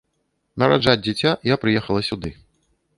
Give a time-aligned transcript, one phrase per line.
[0.63, 2.37] Нараджаць дзіця я прыехала сюды.